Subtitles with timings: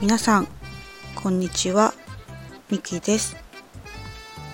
[0.00, 0.48] 皆さん
[1.16, 1.92] こんにちは。
[2.70, 3.36] ミキです。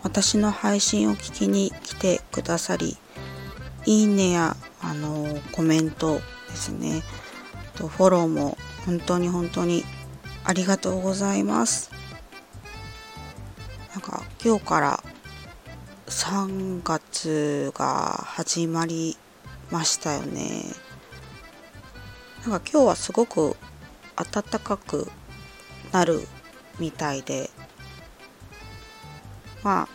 [0.03, 2.97] 私の配信を聞きに来てくださり
[3.85, 6.15] いいねやあのコメント
[6.49, 7.03] ですね。
[7.77, 8.57] とフォローも
[8.87, 9.85] 本当に本当に
[10.45, 11.91] ありがとうございます。
[13.93, 15.05] なんか今日から
[16.07, 19.19] 3月が始まり
[19.71, 20.65] ましたよね。
[22.47, 23.59] なんか今日はすごく
[24.17, 25.11] 暖かく
[25.95, 26.27] なる
[26.81, 27.51] みたいで。
[29.63, 29.89] まあ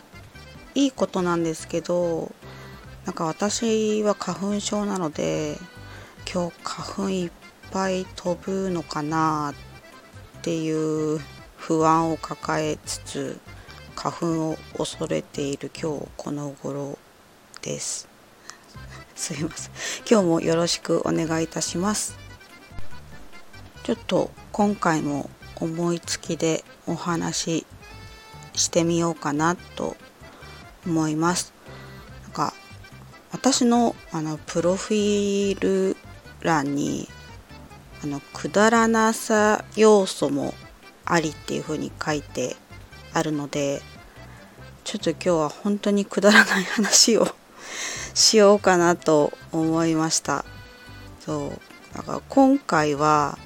[0.74, 2.32] いいことなんですけど
[3.04, 5.58] なんか私は花粉症なので
[6.32, 7.30] 今日花粉いっ
[7.70, 9.52] ぱい飛ぶのかな
[10.38, 11.20] っていう
[11.56, 13.40] 不安を抱えつつ
[13.94, 16.98] 花粉を恐れている今日この頃
[17.60, 18.08] です。
[19.14, 19.72] すいません。
[20.10, 22.16] 今日もよろしくお願いいたします。
[23.82, 25.28] ちょっと今回も
[25.60, 27.66] 思いつきでお話し
[28.54, 29.96] してみようかなと
[30.86, 31.52] 思います。
[32.22, 32.54] なんか
[33.32, 35.96] 私のあのプロフィール
[36.40, 37.08] 欄に
[38.02, 40.54] あのくだらなさ要素も
[41.04, 42.56] ありっていう風に書いて
[43.12, 43.82] あるので
[44.84, 47.28] ちょっと今日は本当にくだらない話を
[48.14, 50.44] しようかなと思いました。
[51.24, 53.38] そうだから今回は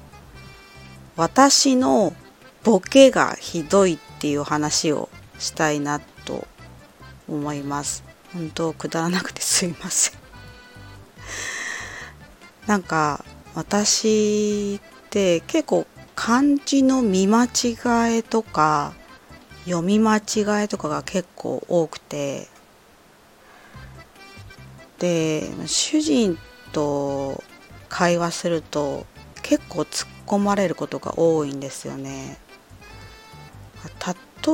[1.17, 2.13] 私の
[2.63, 6.47] ボケがひどいっていう話をしたいなと
[7.27, 8.03] 思います。
[8.33, 10.19] 本当くだらなくてすいません。
[12.67, 17.77] なんか私って結構漢字の見間違
[18.17, 18.93] えとか
[19.65, 22.47] 読み間違えとかが結構多くて。
[24.99, 26.37] で主人
[26.71, 27.43] と
[27.89, 29.05] 会話すると
[29.41, 32.37] 結構突っ込まれることが多いんですよね。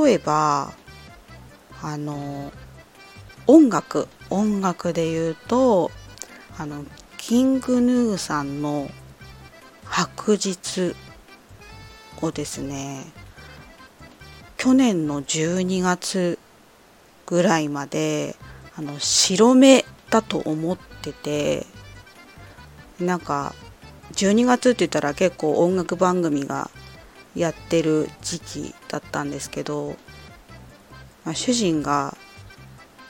[0.03, 0.73] 例えば
[1.81, 2.51] あの
[3.47, 5.91] 音楽音楽で言うと
[6.57, 6.85] あの
[7.17, 8.89] キングヌーさんの
[9.85, 10.95] 白日
[12.21, 13.05] をですね
[14.57, 16.39] 去年の12月
[17.25, 18.35] ぐらいまで
[18.75, 21.65] あの白目だと思ってて
[22.99, 23.55] なんか
[24.11, 26.69] 12月って言ったら結構音楽番組が
[27.35, 29.95] やってる時期だったんですけど、
[31.25, 32.17] まあ、主人が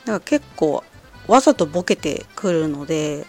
[0.05, 0.83] なんか結構
[1.27, 3.25] わざとボケてくるので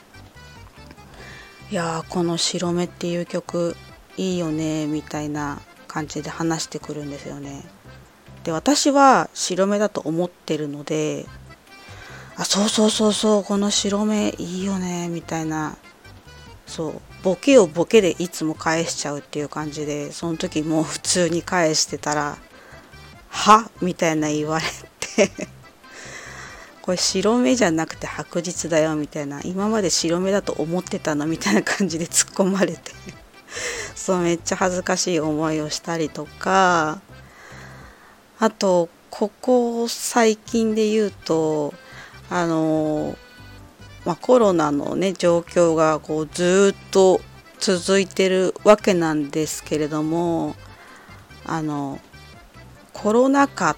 [1.71, 3.77] いやーこの「白目」っていう曲
[4.17, 7.63] いいよねみたいな感じで話してくるんですよね。
[8.45, 11.27] で私は白目だと思ってるので
[12.37, 15.77] あそうそうそうそうこの白目いいよねみたいな
[16.67, 22.37] そうボケをボケでいつも返しちゃうっていう感じでその時もう普通に返してたら
[23.31, 24.65] 「は?」みたいな言われ
[24.99, 25.31] て
[26.83, 32.93] これ白目じゃなくて白日だよみたいな今まで白目だと思ってたのみたいな感じで突っ込まれて
[33.95, 37.01] そうめっちゃ恥ずかしい思いをしたりとか
[38.41, 41.73] あとここ最近で言うと
[42.31, 43.17] あの
[44.05, 47.21] まあ、コロナのね状況がこうずっと
[47.61, 50.57] 続いてるわけなんですけれども
[51.45, 52.01] あの
[52.93, 53.77] コロナ禍っ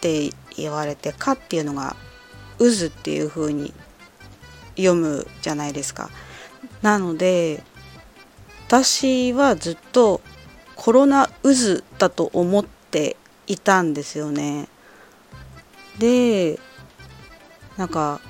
[0.00, 1.96] て言われて「か」っていうのが
[2.58, 3.72] 「渦」っていう風に
[4.76, 6.10] 読むじゃないですか。
[6.82, 7.62] なので
[8.66, 10.20] 私はずっと
[10.76, 14.68] コロナ渦だと思っていたんですよね。
[15.98, 16.58] で
[17.76, 18.20] なんか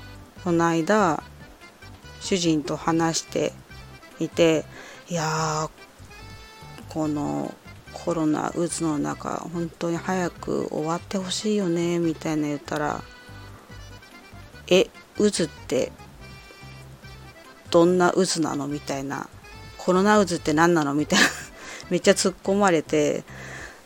[0.45, 1.23] この間
[2.21, 3.51] 主人と話して
[4.19, 4.63] いて
[5.09, 5.71] いや
[6.87, 7.51] この
[7.93, 13.01] コロナ渦の中本当に早く終わってほしいよねみたいな言ったら
[14.69, 14.85] 「え
[15.17, 15.91] 渦って
[17.71, 19.27] どんな渦なの?」みたいな
[19.79, 21.25] 「コロナ渦って何なの?」みたいな
[21.89, 23.23] めっちゃ突っ込まれて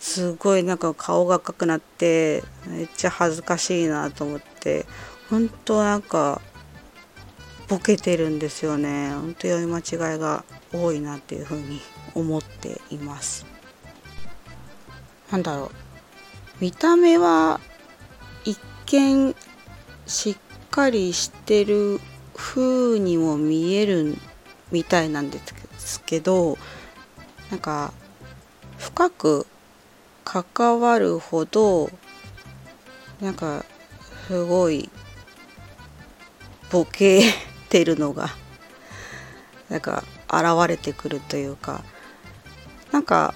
[0.02, 4.86] すごいなんか顔が赤くなってめっちゃ恥ずかしいなと思って
[5.30, 6.42] 本当なんか
[7.70, 9.12] ボケてるんですよね。
[9.12, 10.44] 本当読み間違いが
[10.74, 11.80] 多いなっていうふうに
[12.16, 13.46] 思っています。
[15.32, 15.72] なんだろう。
[16.60, 17.62] 見た目は
[18.44, 19.36] 一見
[20.08, 22.02] しっかりしてる
[22.36, 24.18] 風にも見える
[24.72, 25.40] みたいなんで
[25.78, 26.58] すけど
[27.52, 27.94] なんか
[28.78, 29.46] 深く
[30.24, 31.90] 関わるほど
[33.22, 33.66] なんか
[34.28, 34.90] すごい
[36.72, 37.24] ボケ
[37.70, 38.30] てるのが
[39.70, 41.84] なんか現れてくるというか
[42.92, 43.34] なんか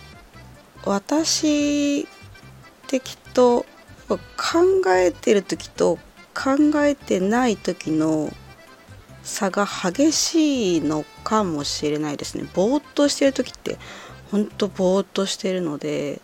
[0.86, 2.06] 私っ
[2.88, 3.66] てきっと
[4.10, 4.18] 考
[4.96, 5.98] えてる時と
[6.34, 8.32] 考えてない時の
[9.24, 12.46] 差が激しいのかもしれないですね。
[12.54, 13.78] ぼーっとしてる時って
[14.32, 16.20] ほんとぼーっとしてるので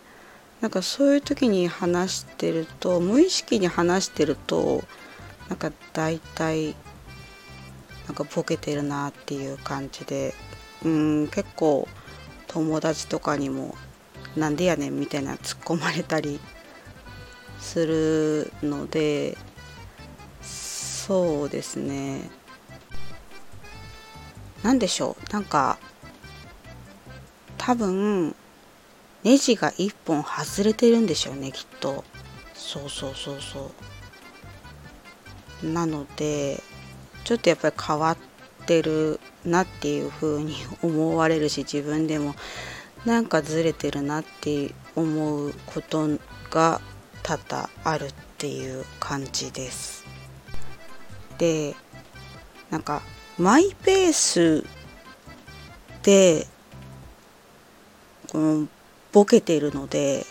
[0.60, 4.84] なんかそういう時に話してると無意識に話してると
[5.48, 6.74] なんか大体
[8.10, 10.34] なんかボケてるなっていう感じで
[10.84, 11.86] うん結構
[12.48, 13.76] 友達とかにも
[14.36, 16.40] 「なんでやねん」みたいな突っ込まれたり
[17.60, 19.38] するので
[20.42, 22.28] そうですね。
[24.64, 25.78] 何でしょうなんか
[27.58, 28.34] 多分
[29.22, 32.02] ネジが1本外れてるんでしょうねきっと。
[32.54, 33.70] そうそうそうそ
[35.62, 35.66] う。
[35.66, 36.60] なので
[37.24, 38.16] ちょっとやっぱり変わっ
[38.66, 42.34] てるなっていう風に思われるし自分でも
[43.04, 46.08] なんかずれてるなって思うこと
[46.50, 46.80] が
[47.22, 50.04] 多々あるっていう感じです。
[51.38, 51.74] で
[52.70, 53.02] なんか
[53.38, 54.64] マイペース
[56.02, 56.46] で
[58.30, 58.68] この
[59.12, 60.24] ボケてるので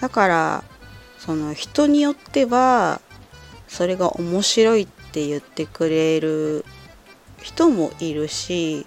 [0.00, 0.64] だから
[1.18, 3.00] その人によっては
[3.68, 6.64] それが面白いっって言ってくれる
[7.40, 8.84] 人もいるし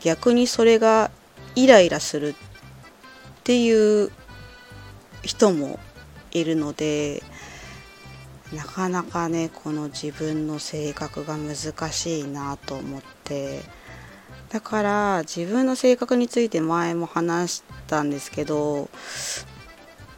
[0.00, 1.10] 逆にそれが
[1.54, 2.34] イライラするっ
[3.44, 4.10] ていう
[5.22, 5.78] 人も
[6.30, 7.22] いるので
[8.54, 13.60] なかなかねこの自分の性格が難しいなと思って。
[14.48, 18.88] だから自分の性格について前も話したんですけど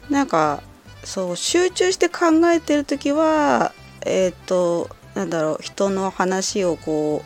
[0.09, 0.63] なんか
[1.03, 3.73] そう集中して考えてる時は
[4.05, 7.23] えっ、ー、となんだろう人の話をこ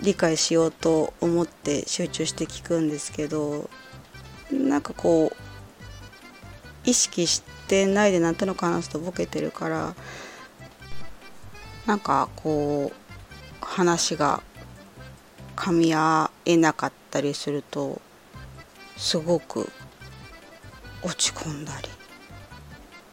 [0.00, 3.70] う理解しようと思って集中して聞くんですけど
[4.50, 9.94] なんかこう意識してないでなんとなく話すとボケてるから
[11.86, 14.42] なんかこう話が
[15.56, 18.00] 噛み合えなかったりすると
[18.96, 19.70] すごく
[21.02, 22.01] 落ち込んだり。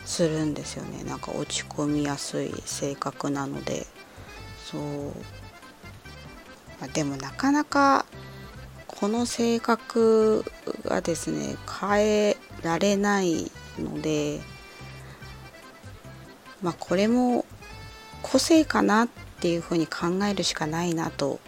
[0.06, 1.04] するんですよね。
[1.04, 3.86] なんか落ち込みやすい性格なので。
[4.70, 4.82] そう、
[6.80, 8.06] まあ、でもなかなか
[8.86, 10.46] この性格
[10.84, 13.50] がですね変えられない
[13.80, 14.42] ので
[16.62, 17.46] まあこれも
[18.22, 19.08] 個性かなっ
[19.40, 21.40] ていうふうに考えるしかないなと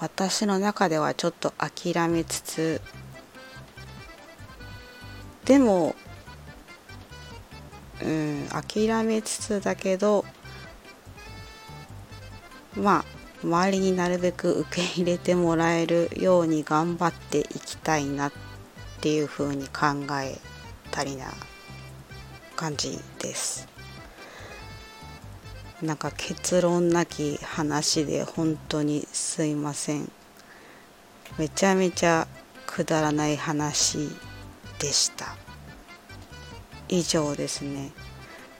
[0.00, 2.80] 私の中ではちょっと諦めつつ
[5.44, 5.94] でも
[8.02, 10.24] うん諦めつつだけど
[12.76, 13.04] まあ
[13.44, 18.32] 周りになるべく受け入れてもらえるように頑張っていきたいなっ
[19.00, 20.38] ていうふうに考え
[20.90, 21.26] たりな
[22.56, 23.68] 感じです。
[25.82, 30.10] なんか結論なき話で本当にすいません。
[31.36, 32.26] めちゃめちゃ
[32.66, 34.08] くだらない話
[34.78, 35.33] でした。
[36.94, 37.92] 以上ですね。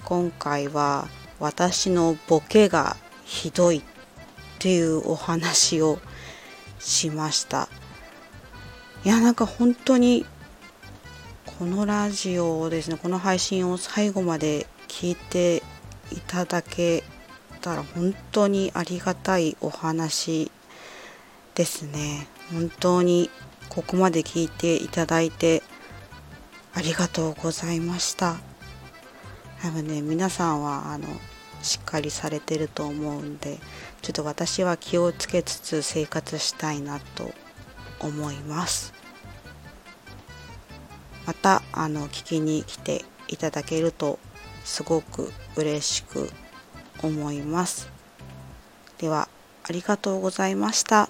[0.04, 1.08] 今回は
[1.38, 3.82] 私のボケがひどいっ
[4.58, 5.98] ていうお話を
[6.78, 7.68] しました。
[9.04, 10.26] いやなんか本当に
[11.58, 15.62] このラジオをですねこの配信を最後まで聞いて
[16.10, 17.04] いただけ
[17.60, 20.50] たら本当にありがたいお話
[21.54, 22.26] ですね。
[22.52, 23.30] 本当に
[23.68, 25.62] ここまで聞いていただいて
[26.74, 28.36] ありがとうございました。
[29.62, 31.06] 多分ね皆さんはあの
[31.62, 33.58] しっかりされてると思うんで
[34.02, 37.32] ちょっと私は気をつけつつ生活したいなと
[38.00, 38.92] 思います。
[41.26, 44.18] またあの聞きに来ていただけると
[44.64, 46.30] すごく嬉しく
[47.02, 47.88] 思います。
[48.98, 49.28] では
[49.62, 51.08] ありがとうございました。